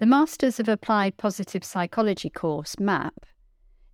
The 0.00 0.06
Masters 0.06 0.58
of 0.58 0.66
Applied 0.66 1.18
Positive 1.18 1.62
Psychology 1.62 2.30
course, 2.30 2.80
MAP, 2.80 3.26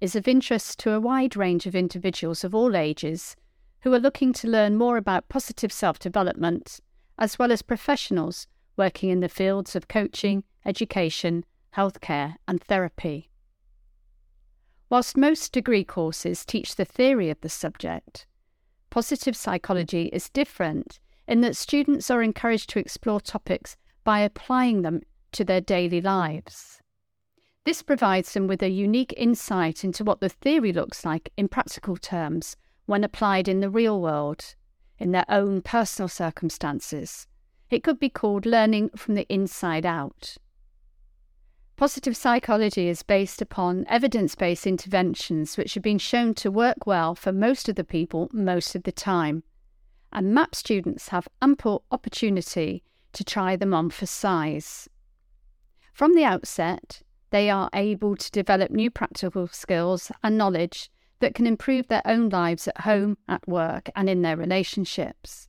is 0.00 0.14
of 0.14 0.29
interest 0.29 0.79
to 0.79 0.92
a 0.92 1.00
wide 1.00 1.34
range 1.34 1.67
of 1.67 1.75
individuals 1.75 2.44
of 2.44 2.54
all 2.54 2.76
ages 2.76 3.34
who 3.80 3.92
are 3.92 3.98
looking 3.98 4.32
to 4.34 4.46
learn 4.46 4.77
more 4.77 4.98
about 4.98 5.29
positive 5.29 5.72
self 5.72 5.98
development, 5.98 6.79
as 7.19 7.40
well 7.40 7.50
as 7.50 7.61
professionals 7.61 8.46
working 8.77 9.11
in 9.11 9.19
the 9.19 9.29
fields 9.29 9.74
of 9.74 9.88
coaching, 9.88 10.45
education, 10.64 11.45
healthcare, 11.74 12.37
and 12.47 12.63
therapy. 12.63 13.29
Whilst 14.88 15.17
most 15.17 15.51
degree 15.51 15.83
courses 15.83 16.47
teach 16.47 16.77
the 16.77 16.84
theory 16.84 17.30
of 17.30 17.41
the 17.41 17.48
subject, 17.48 18.29
positive 18.91 19.34
psychology 19.34 20.05
is 20.12 20.30
different 20.30 21.01
in 21.27 21.41
that 21.41 21.57
students 21.57 22.12
are 22.12 22.23
encouraged 22.23 22.70
to 22.70 22.79
explore 22.79 23.20
topics 23.20 23.77
by 24.05 24.20
applying 24.20 24.83
them 24.83 25.01
to 25.33 25.45
their 25.45 25.61
daily 25.61 26.01
lives. 26.01 26.80
This 27.65 27.83
provides 27.83 28.32
them 28.32 28.46
with 28.46 28.62
a 28.62 28.70
unique 28.70 29.12
insight 29.16 29.83
into 29.83 30.05
what 30.05 30.20
the 30.20 30.28
theory 30.28 30.73
looks 30.73 31.05
like 31.05 31.33
in 31.37 31.48
practical 31.48 31.96
terms 31.96 32.56
when 32.87 33.02
applied 33.02 33.48
in 33.48 33.60
the 33.60 33.70
real 33.70 34.00
world, 34.00 34.55
in 34.98 35.10
their 35.10 35.24
own 35.28 35.62
personal 35.62 36.09
circumstances. 36.09 37.27
It 37.69 37.83
could 37.83 37.98
be 37.98 38.09
called 38.09 38.47
learning 38.47 38.91
from 38.91 39.14
the 39.14 39.27
inside 39.28 39.84
out. 39.84 40.36
Positive 41.77 42.16
psychology 42.16 42.88
is 42.88 43.02
based 43.02 43.42
upon 43.42 43.84
evidence 43.88 44.34
based 44.34 44.66
interventions 44.66 45.58
which 45.58 45.74
have 45.74 45.83
been 45.83 45.98
shown 45.98 46.33
to 46.34 46.50
work 46.50 46.86
well 46.86 47.14
for 47.14 47.33
most 47.33 47.69
of 47.69 47.74
the 47.74 47.84
people 47.84 48.30
most 48.33 48.74
of 48.74 48.84
the 48.84 48.92
time. 48.92 49.42
And 50.12 50.33
MAP 50.33 50.55
students 50.55 51.08
have 51.08 51.28
ample 51.42 51.83
opportunity 51.91 52.83
to 53.12 53.24
try 53.24 53.56
them 53.56 53.74
on 53.74 53.91
for 53.91 54.06
size. 54.06 54.88
From 55.96 56.12
the 56.12 56.24
outset, 56.24 57.00
they 57.30 57.48
are 57.48 57.70
able 57.73 58.16
to 58.16 58.30
develop 58.30 58.70
new 58.70 58.91
practical 58.91 59.48
skills 59.48 60.12
and 60.22 60.36
knowledge 60.36 60.91
that 61.20 61.34
can 61.34 61.47
improve 61.47 61.89
their 61.89 62.02
own 62.05 62.28
lives 62.28 62.69
at 62.69 62.83
home, 62.83 63.16
at 63.27 63.48
work, 63.48 63.89
and 63.97 64.06
in 64.11 64.20
their 64.20 64.36
relationships. 64.36 65.48